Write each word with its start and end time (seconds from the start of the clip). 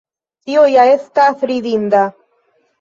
Tio 0.47 0.63
ja 0.77 0.87
estas 0.95 1.45
ridinda! 1.53 2.05